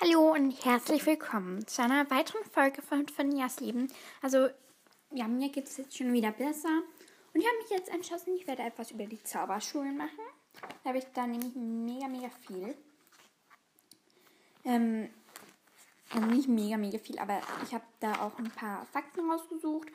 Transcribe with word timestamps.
Hallo 0.00 0.32
und 0.32 0.52
herzlich 0.64 1.04
willkommen 1.06 1.66
zu 1.66 1.82
einer 1.82 2.08
weiteren 2.08 2.44
Folge 2.52 2.82
von 2.82 3.08
Fanias 3.08 3.58
Leben. 3.58 3.92
Also, 4.22 4.48
ja, 5.10 5.26
mir 5.26 5.48
geht 5.48 5.66
es 5.66 5.76
jetzt 5.76 5.96
schon 5.96 6.12
wieder 6.12 6.30
besser. 6.30 6.68
Und 7.34 7.40
ich 7.40 7.44
habe 7.44 7.56
mich 7.56 7.70
jetzt 7.70 7.88
entschlossen, 7.88 8.36
ich 8.36 8.46
werde 8.46 8.62
etwas 8.62 8.92
über 8.92 9.06
die 9.06 9.20
Zauberschulen 9.24 9.96
machen. 9.96 10.20
Da 10.84 10.90
habe 10.90 10.98
ich 10.98 11.04
da 11.14 11.26
nämlich 11.26 11.52
mega, 11.56 12.06
mega 12.06 12.30
viel. 12.46 12.76
Ähm, 14.64 15.10
also 16.10 16.26
nicht 16.28 16.48
mega, 16.48 16.76
mega 16.76 16.98
viel, 16.98 17.18
aber 17.18 17.40
ich 17.64 17.74
habe 17.74 17.84
da 17.98 18.22
auch 18.22 18.38
ein 18.38 18.52
paar 18.52 18.86
Fakten 18.86 19.28
rausgesucht. 19.28 19.88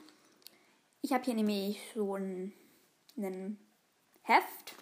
Ich 1.01 1.13
habe 1.13 1.23
hier 1.23 1.35
nämlich 1.35 1.79
so 1.95 2.15
ein, 2.15 2.51
ein 3.15 3.57
Heft 4.23 4.75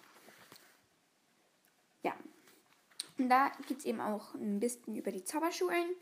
Und 3.18 3.28
da 3.28 3.52
gibt 3.66 3.80
es 3.80 3.86
eben 3.86 4.00
auch 4.00 4.34
ein 4.34 4.60
bisschen 4.60 4.96
über 4.96 5.12
die 5.12 5.24
Zauberschulen. 5.24 5.94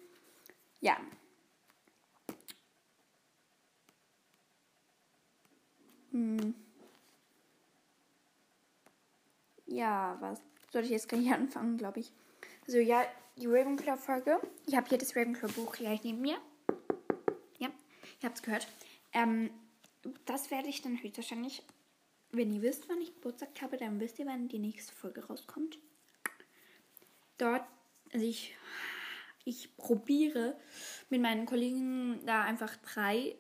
Ja. 0.80 0.96
Hm. 6.12 6.54
Ja, 9.66 10.16
was 10.20 10.40
soll 10.72 10.84
ich 10.84 10.90
jetzt 10.90 11.08
gleich 11.08 11.30
anfangen, 11.32 11.78
glaube 11.78 12.00
ich. 12.00 12.12
Also 12.66 12.78
ja, 12.78 13.04
die 13.36 13.46
Ravenclaw-Folge. 13.46 14.40
Ich 14.66 14.76
habe 14.76 14.88
hier 14.88 14.98
das 14.98 15.16
Ravenclaw-Buch 15.16 15.72
gleich 15.72 16.02
neben 16.04 16.20
mir. 16.20 16.38
Ja, 17.58 17.68
ihr 17.68 18.24
habt 18.24 18.36
es 18.36 18.42
gehört. 18.42 18.68
Ähm, 19.12 19.50
das 20.24 20.50
werde 20.50 20.68
ich 20.68 20.82
dann 20.82 21.02
höchstwahrscheinlich, 21.02 21.62
wenn 22.30 22.52
ihr 22.52 22.62
wisst, 22.62 22.88
wann 22.88 23.00
ich 23.00 23.14
Geburtstag 23.14 23.48
habe, 23.60 23.76
dann 23.76 24.00
wisst 24.00 24.18
ihr, 24.18 24.26
wann 24.26 24.48
die 24.48 24.58
nächste 24.58 24.94
Folge 24.94 25.26
rauskommt 25.26 25.78
dort, 27.40 27.62
also 28.12 28.24
ich, 28.24 28.56
ich 29.44 29.76
probiere 29.76 30.56
mit 31.08 31.20
meinen 31.20 31.46
Kollegen 31.46 32.24
da 32.26 32.42
einfach 32.42 32.76
drei 32.76 33.36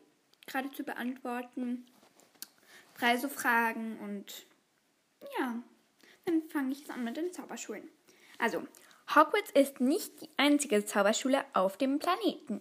gerade 0.46 0.70
zu 0.72 0.82
beantworten. 0.82 1.86
Drei 2.98 3.16
so 3.16 3.28
Fragen 3.28 3.98
und 4.00 4.46
ja, 5.38 5.62
dann 6.24 6.42
fange 6.48 6.72
ich 6.72 6.80
jetzt 6.80 6.90
an 6.90 7.04
mit 7.04 7.16
den 7.16 7.32
Zauberschulen. 7.32 7.88
Also, 8.38 8.66
Hogwarts 9.14 9.50
ist 9.52 9.80
nicht 9.80 10.20
die 10.20 10.28
einzige 10.36 10.84
Zauberschule 10.84 11.44
auf 11.52 11.76
dem 11.76 11.98
Planeten. 11.98 12.60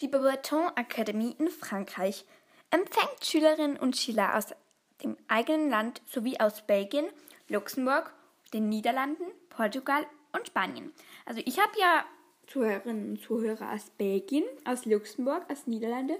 Die 0.00 0.08
Beauxbaton 0.08 0.68
Akademie 0.76 1.36
in 1.38 1.48
Frankreich 1.48 2.24
empfängt 2.70 3.24
Schülerinnen 3.24 3.76
und 3.76 3.96
Schüler 3.96 4.36
aus 4.36 4.54
dem 5.02 5.16
eigenen 5.28 5.68
Land 5.70 6.02
sowie 6.06 6.38
aus 6.40 6.66
Belgien, 6.66 7.06
Luxemburg, 7.48 8.12
den 8.52 8.68
Niederlanden, 8.68 9.24
Portugal 9.50 10.06
und 10.32 10.46
Spanien. 10.46 10.92
Also 11.26 11.40
ich 11.44 11.58
habe 11.58 11.72
ja 11.78 12.04
Zuhörerinnen 12.46 13.10
und 13.10 13.22
Zuhörer 13.22 13.72
aus 13.72 13.90
Belgien, 13.90 14.44
aus 14.64 14.84
Luxemburg, 14.84 15.48
aus 15.50 15.66
Niederlande. 15.66 16.18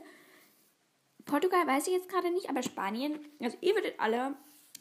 Portugal 1.25 1.66
weiß 1.66 1.86
ich 1.89 1.94
jetzt 1.94 2.08
gerade 2.08 2.31
nicht, 2.31 2.48
aber 2.48 2.62
Spanien, 2.62 3.19
also 3.41 3.56
ihr 3.61 3.75
würdet 3.75 3.98
alle 3.98 4.34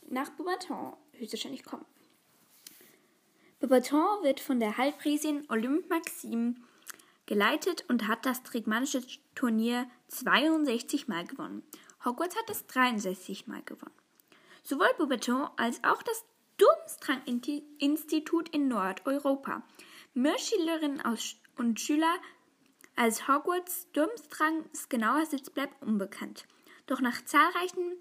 nach 0.07 0.29
Beaubaton 0.31 0.93
höchstwahrscheinlich 1.13 1.63
kommen. 1.63 1.85
Beaubaton 3.59 4.23
wird 4.23 4.39
von 4.39 4.59
der 4.59 4.77
Halbriesin 4.77 5.45
Olympe 5.49 5.89
Maxime 5.89 6.55
geleitet 7.25 7.85
und 7.89 8.07
hat 8.07 8.25
das 8.25 8.43
trigmanische 8.43 9.03
Turnier 9.35 9.89
62 10.07 11.07
Mal 11.07 11.25
gewonnen. 11.25 11.63
Hogwarts 12.05 12.37
hat 12.37 12.49
es 12.49 12.65
63 12.67 13.47
Mal 13.47 13.61
gewonnen. 13.63 13.93
Sowohl 14.63 14.89
Beaubaton 14.97 15.49
als 15.57 15.83
auch 15.83 16.01
das 16.01 16.25
Durmstrang-Institut 16.59 18.49
in 18.49 18.67
Nordeuropa. 18.67 19.63
Mehr 20.13 20.37
Schülerinnen 20.37 21.01
und 21.57 21.79
Schüler 21.79 22.15
als 22.95 23.27
Hogwarts 23.27 23.91
Durmstrangs 23.93 24.89
genauer 24.89 25.25
Sitz 25.25 25.49
bleibt 25.49 25.81
unbekannt. 25.81 26.45
Doch 26.85 27.01
nach 27.01 27.23
zahlreichen 27.25 27.97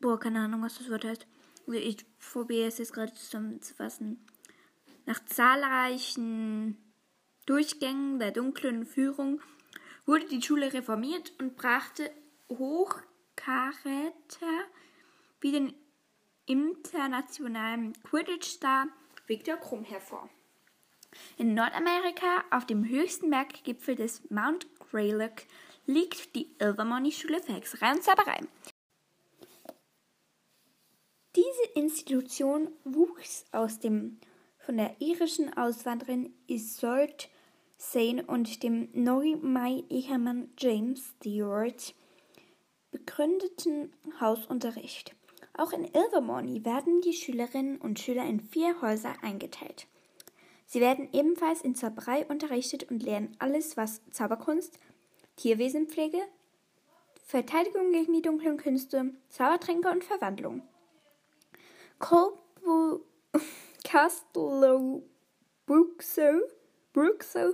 Boah, 0.00 0.18
keine 0.18 0.40
Ahnung, 0.40 0.62
was 0.62 0.78
das 0.78 0.88
Wort 0.88 1.04
heißt. 1.04 1.26
Ich 1.66 2.06
probiere 2.18 2.68
es 2.68 2.78
jetzt 2.78 2.94
gerade 2.94 3.12
zusammenzufassen. 3.12 4.24
Nach 5.04 5.22
zahlreichen 5.26 6.78
Durchgängen 7.44 8.18
der 8.18 8.30
dunklen 8.30 8.86
Führung 8.86 9.42
wurde 10.06 10.26
die 10.26 10.40
Schule 10.40 10.72
reformiert 10.72 11.32
und 11.38 11.56
brachte 11.56 12.10
Hochkaräter 12.48 14.14
wie 15.40 15.52
den 15.52 15.74
internationalen 16.46 17.92
Quidditch-Star 18.02 18.88
Victor 19.26 19.56
Krumm 19.56 19.84
hervor. 19.84 20.28
In 21.36 21.54
Nordamerika, 21.54 22.44
auf 22.50 22.66
dem 22.66 22.88
höchsten 22.88 23.30
Berggipfel 23.30 23.96
des 23.96 24.28
Mount 24.30 24.66
Greylock, 24.78 25.42
liegt 25.86 26.34
die 26.36 26.54
Ilvermorny-Schule 26.58 27.42
für 27.42 27.54
Hexerei 27.54 27.92
und 27.92 28.02
Zauberei. 28.02 28.40
Diese 31.36 31.72
Institution 31.74 32.72
wuchs 32.84 33.44
aus 33.52 33.78
dem 33.78 34.18
von 34.58 34.76
der 34.76 35.00
irischen 35.00 35.56
Auswanderin 35.56 36.34
Isolde 36.46 37.24
Sane 37.76 38.24
und 38.26 38.62
dem 38.62 38.88
Neu-Mai-Ehemann 38.92 40.50
James 40.58 41.14
Stewart 41.16 41.94
begründeten 42.90 43.92
Hausunterricht. 44.20 45.14
Auch 45.60 45.72
in 45.72 45.84
Ilvermorny 45.84 46.64
werden 46.64 47.02
die 47.02 47.12
Schülerinnen 47.12 47.76
und 47.76 47.98
Schüler 47.98 48.24
in 48.24 48.40
vier 48.40 48.80
Häuser 48.80 49.12
eingeteilt. 49.20 49.86
Sie 50.64 50.80
werden 50.80 51.10
ebenfalls 51.12 51.60
in 51.60 51.74
Zauberei 51.74 52.24
unterrichtet 52.24 52.90
und 52.90 53.02
lernen 53.02 53.36
alles, 53.40 53.76
was 53.76 54.00
Zauberkunst, 54.10 54.78
Tierwesenpflege, 55.36 56.16
Verteidigung 57.26 57.92
gegen 57.92 58.14
die 58.14 58.22
dunklen 58.22 58.56
Künste, 58.56 59.12
Zaubertränke 59.28 59.90
und 59.90 60.02
Verwandlung. 60.02 60.62
Colbu 61.98 63.00
Castelo 63.84 65.02
Bruxo, 65.66 66.40
Bruxo 66.94 67.52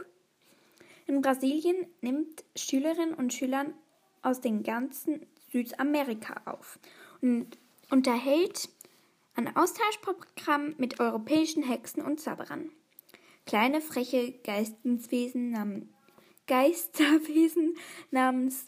in 1.09 1.23
Brasilien 1.23 1.89
nimmt 2.03 2.45
Schülerinnen 2.55 3.15
und 3.15 3.35
Schülern 3.35 3.75
aus 4.23 4.41
dem 4.41 4.63
ganzen 4.63 5.27
Südamerika 5.51 6.41
auf 6.45 6.79
und 7.21 7.59
unterhält 7.91 8.69
ein 9.35 9.55
Austauschprogramm 9.55 10.75
mit 10.79 11.01
europäischen 11.01 11.63
Hexen 11.63 12.03
und 12.03 12.21
Zauberern. 12.21 12.71
Kleine 13.45 13.81
freche 13.81 14.33
Geisteswesen 14.43 15.51
namens 15.51 15.87
Geisterwesen 16.47 17.77
namens 18.11 18.67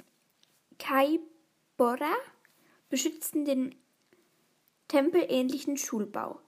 Kaibora 0.79 2.13
beschützen 2.89 3.45
den 3.45 3.75
tempelähnlichen 4.89 5.77
Schulbau, 5.77 6.41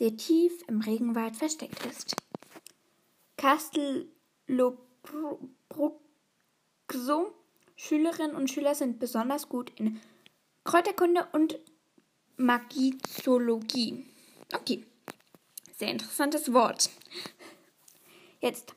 der 0.00 0.16
tief 0.16 0.52
im 0.66 0.80
Regenwald 0.80 1.36
versteckt 1.36 1.86
ist. 1.86 2.16
Castelobruxo 3.36 6.00
Schülerinnen 7.76 8.36
und 8.36 8.50
Schüler 8.50 8.74
sind 8.74 8.98
besonders 8.98 9.48
gut 9.48 9.72
in 9.76 10.00
Kräuterkunde 10.64 11.26
und 11.32 11.58
Magizoologie. 12.42 14.04
Okay, 14.52 14.84
sehr 15.78 15.90
interessantes 15.90 16.52
Wort. 16.52 16.90
Jetzt, 18.40 18.74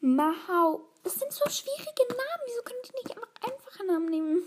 Mahau. 0.00 0.86
Das 1.02 1.14
sind 1.16 1.32
so 1.32 1.48
schwierige 1.50 2.06
Namen. 2.08 2.44
Wieso 2.46 2.62
können 2.62 2.78
die 2.84 2.92
nicht 3.02 3.10
einfach 3.10 3.32
einfache 3.40 3.84
Namen 3.86 4.06
nehmen? 4.10 4.42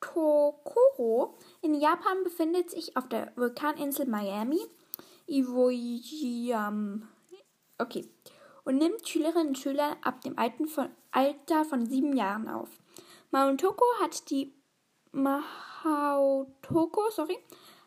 Mahautokoro 0.00 1.38
in 1.62 1.74
Japan 1.74 2.22
befindet 2.22 2.70
sich 2.70 2.98
auf 2.98 3.08
der 3.08 3.32
Vulkaninsel 3.36 4.06
Miami. 4.06 4.60
Iwoyama. 5.26 7.08
Okay. 7.78 8.06
Und 8.64 8.76
nimmt 8.76 9.08
Schülerinnen 9.08 9.48
und 9.48 9.58
Schüler 9.58 9.96
ab 10.02 10.20
dem 10.20 10.36
Alter 10.38 11.64
von 11.64 11.86
sieben 11.86 12.14
Jahren 12.14 12.48
auf. 12.48 12.68
Mount 13.30 13.62
Toko 13.62 13.86
hat 14.02 14.28
die 14.30 14.52
Mahautoko, 15.84 17.10
sorry, 17.10 17.38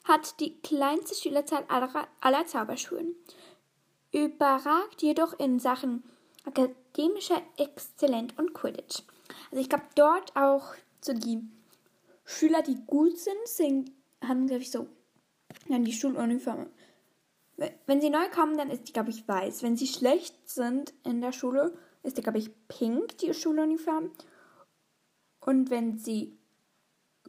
hat 0.04 0.40
die 0.40 0.60
kleinste 0.62 1.16
Schülerzahl 1.16 1.66
aller, 1.68 2.08
aller 2.22 2.46
Zauberschulen. 2.46 3.16
Überragt 4.12 5.02
jedoch 5.02 5.38
in 5.40 5.60
Sachen 5.60 6.04
akademischer 6.46 7.42
Exzellenz 7.58 8.34
und 8.38 8.54
Quidditch. 8.54 9.04
Also 9.52 9.62
ich 9.62 9.70
glaube 9.70 9.86
dort 9.96 10.36
auch 10.36 10.76
so 11.02 11.14
die 11.14 11.42
Schüler, 12.24 12.62
die 12.62 12.78
gut 12.86 13.18
sind, 13.18 13.46
sind 13.46 13.92
haben, 14.22 14.48
glaube 14.48 14.62
ich, 14.62 14.72
so 14.72 14.88
dann 15.68 15.84
die 15.84 15.94
Schuluniform. 15.94 16.68
Wenn 17.86 18.02
sie 18.02 18.10
neu 18.10 18.30
kommen, 18.30 18.58
dann 18.58 18.70
ist 18.70 18.88
die, 18.88 18.94
glaube 18.94 19.10
ich, 19.10 19.28
weiß. 19.28 19.64
Wenn 19.64 19.76
sie 19.76 19.88
schlecht 19.88 20.48
sind 20.48 20.94
in 21.04 21.22
der 21.22 21.32
Schule, 21.32 21.74
ist 22.04 22.18
die, 22.18 22.22
glaube 22.22 22.38
ich, 22.38 22.52
pink, 22.68 23.18
die 23.18 23.34
Schuluniform. 23.34 24.12
Und 25.40 25.70
wenn 25.70 25.98
sie 25.98 26.38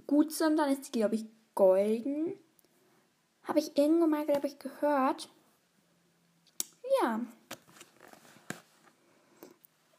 gut 0.09 0.33
sind, 0.33 0.57
dann 0.57 0.73
ist 0.73 0.89
die, 0.89 0.99
glaube 0.99 1.15
ich, 1.15 1.27
golden. 1.55 2.33
Habe 3.45 3.61
ich 3.61 3.79
irgendwo 3.79 4.09
mal, 4.09 4.27
glaube 4.27 4.49
ich, 4.49 4.59
gehört. 4.59 5.31
Ja. 7.01 7.21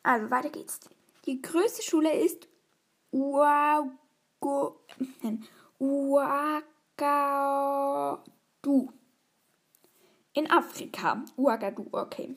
Also 0.03 0.29
weiter 0.29 0.49
geht's. 0.49 0.81
Die 1.25 1.41
größte 1.41 1.81
Schule 1.83 2.11
ist 2.19 2.49
Uago, 3.11 4.81
Ouagadougou. 5.79 6.51
In 10.33 10.51
Afrika. 10.51 11.23
Ouagadougou, 11.37 11.97
okay. 11.97 12.35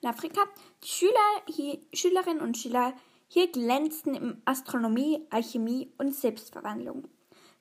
In 0.00 0.08
Afrika. 0.08 0.42
Die 0.84 0.88
Schüler 0.88 1.42
hier, 1.46 1.78
Schülerinnen 1.92 2.42
und 2.42 2.56
Schüler 2.56 2.94
hier 3.28 3.52
glänzten 3.52 4.14
in 4.14 4.42
Astronomie, 4.44 5.26
Alchemie 5.30 5.92
und 5.98 6.14
Selbstverwandlung. 6.14 7.06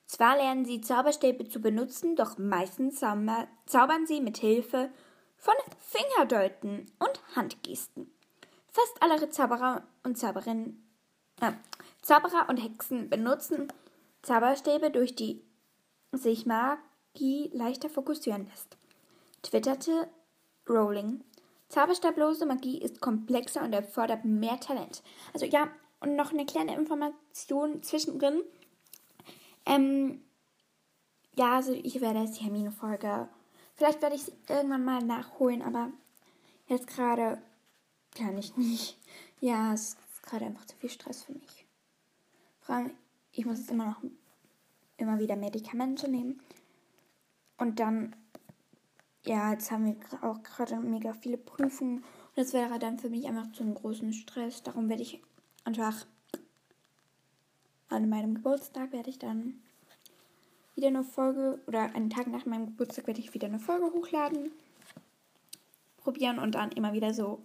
Zwar 0.05 0.37
lernen 0.37 0.65
sie 0.65 0.79
Zauberstäbe 0.81 1.49
zu 1.49 1.59
benutzen, 1.59 2.15
doch 2.15 2.37
meistens 2.37 2.99
zaubern 2.99 4.07
sie 4.07 4.21
mit 4.21 4.37
Hilfe 4.37 4.89
von 5.37 5.53
Fingerdeuten 5.79 6.85
und 6.99 7.35
Handgesten. 7.35 8.09
Fast 8.71 9.01
alle 9.01 9.29
Zauberer 9.29 9.83
und 10.03 10.17
Zauberinnen, 10.17 10.87
äh, 11.41 11.51
Zauberer 12.01 12.47
und 12.47 12.57
Hexen 12.57 13.09
benutzen 13.09 13.71
Zauberstäbe, 14.21 14.91
durch 14.91 15.15
die 15.15 15.43
sich 16.13 16.45
Magie 16.45 17.49
leichter 17.53 17.89
fokussieren 17.89 18.47
lässt. 18.47 18.77
Twitterte 19.43 20.09
Rowling. 20.69 21.23
Zauberstablose 21.69 22.45
Magie 22.45 22.81
ist 22.81 23.01
komplexer 23.01 23.63
und 23.63 23.73
erfordert 23.73 24.25
mehr 24.25 24.59
Talent. 24.59 25.03
Also 25.33 25.45
ja, 25.45 25.69
und 25.99 26.15
noch 26.15 26.31
eine 26.31 26.45
kleine 26.45 26.75
Information 26.75 27.83
zwischendrin. 27.83 28.41
Ähm, 29.65 30.21
ja, 31.35 31.55
also 31.57 31.73
ich 31.73 31.99
werde 32.01 32.19
jetzt 32.19 32.39
die 32.39 32.43
Hermine-Folge. 32.45 33.27
Vielleicht 33.75 34.01
werde 34.01 34.15
ich 34.15 34.23
es 34.23 34.31
irgendwann 34.47 34.85
mal 34.85 35.03
nachholen, 35.03 35.61
aber 35.61 35.91
jetzt 36.67 36.87
gerade 36.87 37.41
kann 38.15 38.37
ich 38.37 38.55
nicht. 38.57 38.97
Ja, 39.39 39.73
es 39.73 39.97
ist 40.13 40.23
gerade 40.23 40.45
einfach 40.45 40.65
zu 40.65 40.75
viel 40.77 40.89
Stress 40.89 41.23
für 41.23 41.33
mich. 41.33 41.65
Vor 42.61 42.75
allem, 42.75 42.91
ich 43.31 43.45
muss 43.45 43.59
jetzt 43.59 43.71
immer 43.71 43.85
noch 43.85 44.01
immer 44.97 45.19
wieder 45.19 45.35
Medikamente 45.35 46.09
nehmen. 46.09 46.41
Und 47.57 47.79
dann, 47.79 48.15
ja, 49.27 49.51
jetzt 49.51 49.71
haben 49.71 49.85
wir 49.85 50.23
auch 50.23 50.41
gerade 50.41 50.77
mega 50.77 51.13
viele 51.13 51.37
Prüfungen. 51.37 51.97
Und 51.97 52.37
das 52.37 52.53
wäre 52.53 52.79
dann 52.79 52.97
für 52.97 53.09
mich 53.09 53.27
einfach 53.27 53.51
zu 53.51 53.63
einem 53.63 53.75
großen 53.75 54.13
Stress. 54.13 54.63
Darum 54.63 54.89
werde 54.89 55.03
ich 55.03 55.21
einfach 55.65 56.05
an 57.89 58.09
meinem 58.09 58.35
Geburtstag 58.35 58.91
werde 58.91 59.09
ich 59.09 59.19
dann 59.19 59.61
wieder 60.75 60.87
eine 60.87 61.03
Folge 61.03 61.59
oder 61.67 61.95
einen 61.95 62.09
Tag 62.09 62.27
nach 62.27 62.45
meinem 62.45 62.67
Geburtstag 62.67 63.07
werde 63.07 63.19
ich 63.19 63.33
wieder 63.33 63.47
eine 63.47 63.59
Folge 63.59 63.85
hochladen, 63.91 64.51
probieren 65.97 66.37
und 66.37 66.55
dann 66.55 66.71
immer 66.71 66.93
wieder 66.93 67.13
so 67.13 67.41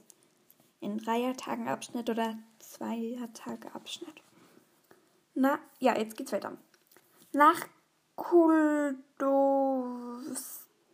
in 0.81 0.99
Dreiertagen 0.99 1.69
Abschnitt 1.69 2.11
oder 2.11 2.37
Zweiertage 2.59 3.75
Abschnitt. 3.75 4.21
Na, 5.35 5.59
ja, 5.79 5.97
jetzt 5.97 6.17
geht's 6.17 6.33
weiter. 6.33 6.59
Nach 7.33 7.67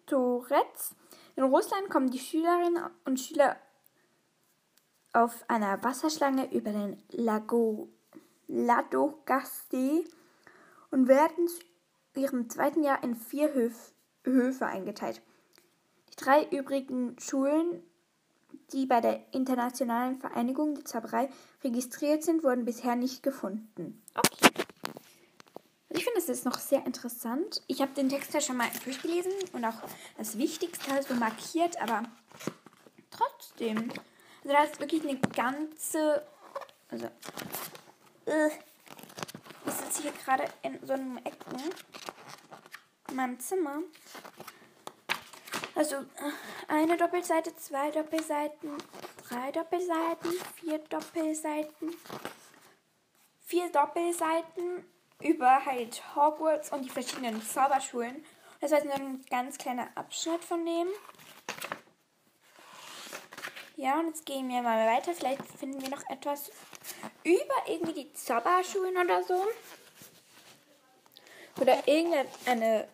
Kuldovstorets 0.09 0.95
in 1.37 1.45
Russland 1.45 1.89
kommen 1.89 2.11
die 2.11 2.19
Schülerinnen 2.19 2.85
und 3.05 3.21
Schüler 3.21 3.57
auf 5.13 5.45
einer 5.49 5.83
Wasserschlange 5.85 6.53
über 6.53 6.73
den 6.73 7.03
Lago 7.11 7.89
Ladogaste 8.49 10.05
und 10.91 11.07
werden 11.07 11.49
zu 11.49 11.61
ihrem 12.21 12.49
zweiten 12.49 12.83
Jahr 12.83 13.03
in 13.05 13.15
vier 13.15 13.53
Höf 13.53 13.93
Höfe 14.25 14.67
eingeteilt. 14.67 15.21
Die 16.11 16.17
drei 16.17 16.45
übrigen 16.51 17.17
Schulen 17.19 17.83
die 18.73 18.87
bei 18.87 19.01
der 19.01 19.21
Internationalen 19.33 20.19
Vereinigung 20.19 20.75
der 20.75 20.85
Zauberei 20.85 21.31
registriert 21.65 22.23
sind, 22.23 22.43
wurden 22.43 22.65
bisher 22.65 22.97
nicht 22.97 23.23
gefunden. 23.23 24.03
Okay. 24.15 24.68
Ich 25.99 26.05
finde, 26.05 26.21
es 26.21 26.29
ist 26.29 26.45
noch 26.45 26.61
sehr 26.61 26.87
interessant. 26.87 27.61
Ich 27.67 27.83
habe 27.83 27.93
den 27.93 28.09
Text 28.09 28.33
ja 28.33 28.41
schon 28.41 28.57
mal 28.57 28.71
durchgelesen 28.85 29.33
und 29.53 29.65
auch 29.65 29.75
das 30.17 30.39
Wichtigste 30.39 30.93
halt 30.93 31.09
so 31.09 31.15
markiert, 31.15 31.77
aber 31.83 32.05
trotzdem. 33.11 33.91
Also 34.45 34.55
da 34.55 34.63
ist 34.63 34.79
wirklich 34.79 35.03
eine 35.03 35.19
ganze. 35.19 36.25
Also. 36.89 37.07
Äh, 38.27 38.51
ich 39.67 39.73
sitze 39.73 40.03
hier 40.03 40.13
gerade 40.13 40.45
in 40.63 40.79
so 40.87 40.93
einem 40.93 41.17
Ecken 41.17 41.63
in 43.09 43.17
meinem 43.17 43.41
Zimmer. 43.41 43.81
Also 45.75 45.97
eine 46.69 46.97
Doppelseite, 46.97 47.57
zwei 47.57 47.91
Doppelseiten, 47.91 48.71
drei 49.29 49.51
Doppelseiten, 49.51 50.31
vier 50.55 50.79
Doppelseiten, 50.79 51.97
vier 53.41 53.69
Doppelseiten 53.73 54.85
über 55.21 55.65
halt 55.65 56.03
Hogwarts 56.15 56.73
und 56.73 56.85
die 56.85 56.91
verschiedenen 56.91 57.43
Zauberschulen. 57.43 58.25
Das 58.61 58.71
war 58.71 58.79
jetzt 58.79 58.87
nur 58.87 58.95
ein 58.95 59.25
ganz 59.31 59.59
kleiner 59.59 59.89
Abschnitt 59.95 60.45
von 60.45 60.65
dem. 60.65 60.89
Ja, 63.77 64.01
und 64.01 64.09
jetzt 64.09 64.27
gehen 64.27 64.49
wir 64.49 64.61
mal 64.63 64.87
weiter. 64.89 65.15
Vielleicht 65.15 65.45
finden 65.47 65.81
wir 65.81 65.91
noch 65.91 66.03
etwas 66.11 66.51
über 67.23 67.55
irgendwie 67.69 67.93
die 67.93 68.13
Zauberschulen 68.13 68.97
oder 68.97 69.23
so. 69.23 69.47
Oder 71.61 71.87
irgendeine, 71.87 72.89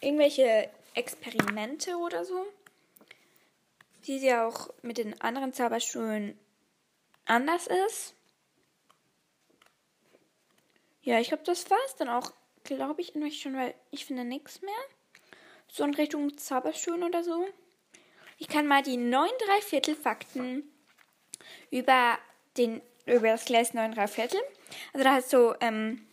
irgendwelche 0.00 0.70
Experimente 0.94 1.96
oder 1.96 2.24
so. 2.24 2.46
Die 4.06 4.18
ja 4.18 4.46
auch 4.46 4.70
mit 4.82 4.98
den 4.98 5.20
anderen 5.20 5.52
Zauberschulen 5.52 6.38
anders 7.26 7.68
ist. 7.86 8.14
Ja, 11.04 11.20
ich 11.20 11.28
glaube, 11.28 11.44
das 11.44 11.70
war 11.70 11.78
es 11.86 11.96
dann 11.96 12.08
auch, 12.08 12.32
glaube 12.64 13.02
ich, 13.02 13.14
in 13.14 13.22
euch 13.22 13.40
schon, 13.40 13.54
weil 13.54 13.74
ich 13.90 14.06
finde 14.06 14.24
nichts 14.24 14.62
mehr. 14.62 14.72
So 15.68 15.84
in 15.84 15.94
Richtung 15.94 16.36
Zauberschulen 16.36 17.02
oder 17.02 17.22
so. 17.22 17.46
Ich 18.38 18.48
kann 18.48 18.66
mal 18.66 18.82
die 18.82 18.96
9 18.96 19.28
3 19.46 19.60
Viertel 19.60 19.94
Fakten 19.94 20.64
über 21.70 22.18
den 22.56 22.80
über 23.06 23.28
das 23.28 23.44
Gleis 23.44 23.74
9 23.74 23.92
3 23.92 24.06
Viertel. 24.08 24.40
Also 24.94 25.04
da 25.04 25.14
hast 25.14 25.32
du 25.32 25.54
ähm, 25.60 26.06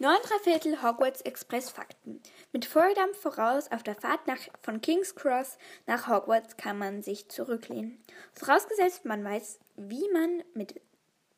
9 0.00 0.16
3 0.22 0.38
Viertel 0.40 0.82
Hogwarts 0.82 1.20
Express 1.20 1.70
Fakten. 1.70 2.20
Mit 2.52 2.64
Volldampf 2.64 3.20
voraus 3.20 3.70
auf 3.70 3.84
der 3.84 3.94
Fahrt 3.94 4.26
nach, 4.26 4.40
von 4.60 4.80
King's 4.80 5.14
Cross 5.14 5.56
nach 5.86 6.08
Hogwarts 6.08 6.56
kann 6.56 6.78
man 6.78 7.02
sich 7.02 7.28
zurücklehnen. 7.28 8.02
Vorausgesetzt, 8.32 9.04
man 9.04 9.24
weiß, 9.24 9.60
wie 9.76 10.08
man 10.12 10.42
mit, 10.54 10.80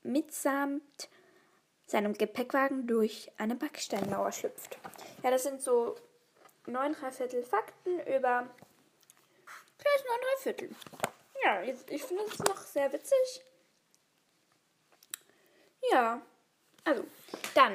mitsamt 0.03 1.11
seinem 1.91 2.15
Gepäckwagen 2.15 2.87
durch 2.87 3.31
eine 3.37 3.57
Backsteinmauer 3.57 4.33
schlüpft. 4.33 4.79
Ja, 5.23 5.31
das 5.31 5.43
sind 5.43 5.61
so 5.61 5.97
neun 6.67 6.95
Dreiviertel 6.95 7.43
Fakten 7.43 7.99
über 8.01 8.49
vielleicht 9.77 10.05
neun 10.07 10.21
Dreiviertel. 10.23 10.77
Ja, 11.45 11.63
ich 11.63 12.03
finde 12.03 12.25
es 12.25 12.39
noch 12.39 12.59
sehr 12.59 12.93
witzig. 12.93 13.45
Ja, 15.91 16.21
also, 16.85 17.05
dann 17.55 17.73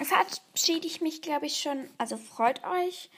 verabschiede 0.00 0.86
ich 0.86 1.00
mich, 1.00 1.20
glaube 1.22 1.46
ich, 1.46 1.60
schon. 1.60 1.90
Also 1.98 2.16
freut 2.16 2.64
euch. 2.64 3.10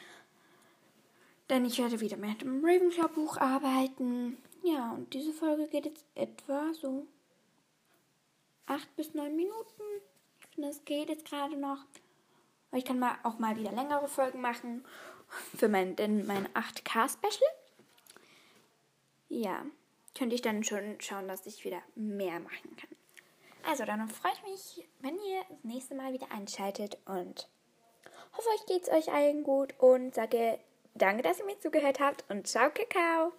Denn 1.48 1.64
ich 1.64 1.78
werde 1.78 2.00
wieder 2.00 2.16
mit 2.16 2.40
dem 2.40 2.64
Ravenclaw-Buch 2.64 3.36
arbeiten. 3.36 4.42
Ja, 4.64 4.92
und 4.92 5.14
diese 5.14 5.32
Folge 5.32 5.68
geht 5.68 5.86
jetzt 5.86 6.04
etwa 6.16 6.72
so 6.74 7.06
acht 8.66 8.94
bis 8.96 9.14
neun 9.14 9.36
Minuten. 9.36 9.82
Es 10.58 10.84
geht 10.84 11.08
jetzt 11.08 11.26
gerade 11.26 11.56
noch. 11.56 11.84
Aber 12.70 12.78
ich 12.78 12.84
kann 12.84 12.98
mal 12.98 13.16
auch 13.22 13.38
mal 13.38 13.56
wieder 13.56 13.72
längere 13.72 14.08
Folgen 14.08 14.40
machen. 14.40 14.84
Für 15.56 15.68
mein, 15.68 15.96
denn 15.96 16.26
mein 16.26 16.46
8K-Special. 16.48 17.50
Ja, 19.28 19.64
könnte 20.16 20.34
ich 20.34 20.42
dann 20.42 20.64
schon 20.64 21.00
schauen, 21.00 21.28
dass 21.28 21.46
ich 21.46 21.64
wieder 21.64 21.82
mehr 21.94 22.40
machen 22.40 22.76
kann. 22.76 22.90
Also, 23.68 23.84
dann 23.84 24.08
freue 24.08 24.32
ich 24.32 24.42
mich, 24.50 24.88
wenn 25.00 25.16
ihr 25.16 25.42
das 25.48 25.64
nächste 25.64 25.94
Mal 25.94 26.12
wieder 26.12 26.30
einschaltet 26.30 26.98
und 27.06 27.48
hoffe, 28.36 28.48
euch 28.50 28.66
geht's 28.66 28.88
euch 28.88 29.12
allen 29.12 29.42
gut 29.42 29.74
und 29.78 30.14
sage 30.14 30.58
danke, 30.94 31.22
dass 31.22 31.40
ihr 31.40 31.46
mir 31.46 31.58
zugehört 31.58 31.98
habt 31.98 32.24
und 32.30 32.46
ciao, 32.46 32.70
Kakao! 32.70 33.32